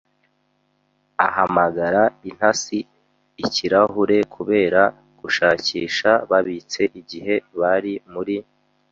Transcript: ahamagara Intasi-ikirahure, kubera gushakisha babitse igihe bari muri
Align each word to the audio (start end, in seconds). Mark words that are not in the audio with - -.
ahamagara 1.27 2.01
Intasi-ikirahure, 2.29 4.17
kubera 4.35 4.81
gushakisha 5.19 6.09
babitse 6.29 6.81
igihe 6.99 7.35
bari 7.59 7.93
muri 8.13 8.35